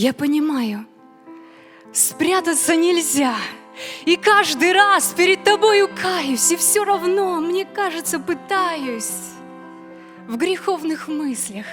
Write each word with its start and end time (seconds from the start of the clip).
Я 0.00 0.12
понимаю, 0.12 0.86
спрятаться 1.92 2.76
нельзя. 2.76 3.34
И 4.04 4.14
каждый 4.14 4.70
раз 4.70 5.12
перед 5.12 5.42
тобою 5.42 5.88
каюсь, 5.88 6.52
и 6.52 6.56
все 6.56 6.84
равно, 6.84 7.40
мне 7.40 7.64
кажется, 7.64 8.20
пытаюсь 8.20 9.10
в 10.28 10.36
греховных 10.36 11.08
мыслях 11.08 11.66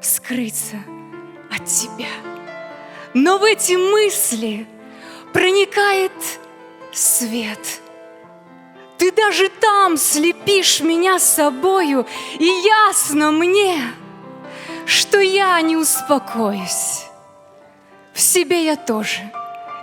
скрыться 0.00 0.76
от 1.50 1.64
тебя. 1.64 2.12
Но 3.12 3.38
в 3.38 3.42
эти 3.42 3.72
мысли 3.72 4.68
проникает 5.32 6.12
свет. 6.92 7.80
Ты 8.98 9.10
даже 9.10 9.48
там 9.48 9.96
слепишь 9.96 10.80
меня 10.80 11.18
собою, 11.18 12.06
и 12.38 12.44
ясно 12.44 13.32
мне, 13.32 13.82
что 14.86 15.18
я 15.18 15.60
не 15.60 15.76
успокоюсь. 15.76 17.08
Себе 18.22 18.66
я 18.66 18.76
тоже 18.76 19.18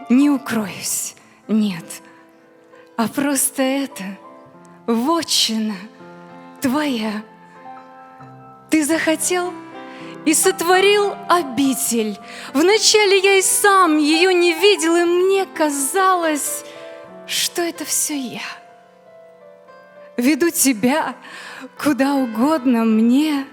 не 0.07 0.29
укроюсь, 0.29 1.13
нет, 1.49 1.83
а 2.95 3.09
просто 3.09 3.61
это 3.61 4.17
вотчина 4.87 5.75
твоя. 6.61 7.21
Ты 8.69 8.85
захотел 8.85 9.53
и 10.25 10.33
сотворил 10.33 11.15
обитель. 11.27 12.17
Вначале 12.53 13.19
я 13.19 13.39
и 13.39 13.41
сам 13.41 13.97
ее 13.97 14.33
не 14.33 14.53
видел, 14.53 14.95
и 14.95 15.03
мне 15.03 15.45
казалось, 15.45 16.63
что 17.27 17.61
это 17.61 17.83
все 17.83 18.17
я. 18.17 18.47
Веду 20.15 20.49
тебя 20.49 21.17
куда 21.77 22.15
угодно 22.15 22.85
мне, 22.85 23.45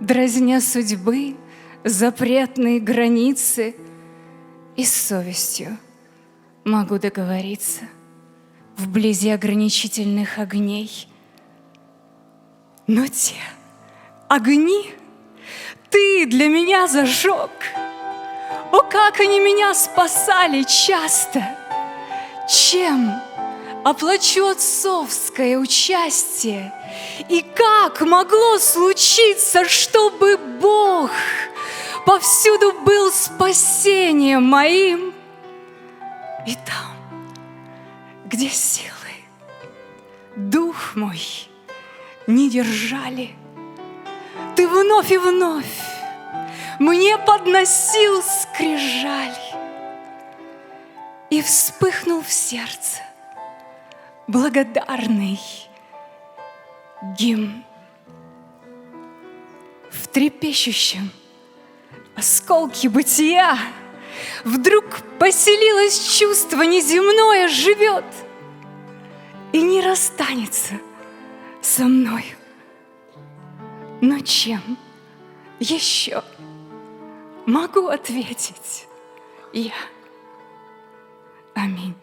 дразня 0.00 0.60
судьбы, 0.60 1.34
запретные 1.82 2.78
границы, 2.78 3.74
и 4.76 4.84
с 4.84 5.08
совестью 5.08 5.78
могу 6.64 6.98
договориться 6.98 7.82
вблизи 8.76 9.30
ограничительных 9.30 10.38
огней. 10.38 11.08
Но 12.86 13.06
те 13.06 13.36
огни 14.28 14.94
ты 15.90 16.26
для 16.26 16.48
меня 16.48 16.86
зажег. 16.86 17.50
О, 18.72 18.80
как 18.80 19.20
они 19.20 19.40
меня 19.40 19.74
спасали 19.74 20.62
часто! 20.62 21.44
Чем 22.48 23.12
оплачу 23.84 24.46
отцовское 24.46 25.58
участие? 25.58 26.72
И 27.28 27.42
как 27.42 28.00
могло 28.00 28.58
случиться, 28.58 29.68
чтобы 29.68 30.38
Бог 30.60 30.91
повсюду 32.04 32.72
был 32.84 33.10
спасением 33.10 34.44
моим? 34.44 35.12
И 36.46 36.54
там, 36.54 36.96
где 38.26 38.48
силы, 38.48 38.92
дух 40.36 40.96
мой 40.96 41.20
не 42.26 42.50
держали, 42.50 43.30
ты 44.56 44.66
вновь 44.66 45.12
и 45.12 45.18
вновь 45.18 45.80
мне 46.78 47.16
подносил 47.18 48.22
скрижали 48.22 49.36
и 51.30 51.40
вспыхнул 51.40 52.22
в 52.22 52.32
сердце 52.32 53.02
благодарный 54.26 55.40
гимн. 57.16 57.64
В 59.90 60.08
трепещущем 60.08 61.10
осколке 62.16 62.88
бытия 62.88 63.58
вдруг 64.44 64.84
поселилось 65.18 66.18
чувство 66.18 66.62
неземное 66.62 67.48
живет 67.48 68.04
и 69.52 69.62
не 69.62 69.80
расстанется 69.80 70.74
со 71.60 71.84
мною. 71.84 72.36
Но 74.00 74.18
чем 74.20 74.76
еще 75.60 76.22
могу 77.46 77.86
ответить 77.86 78.88
я? 79.52 79.74
Аминь. 81.54 81.94